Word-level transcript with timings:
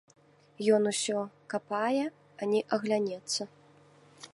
Ён 0.77 0.87
усё 0.91 1.19
капае, 1.55 2.05
ані 2.47 2.59
аглянецца. 2.79 3.43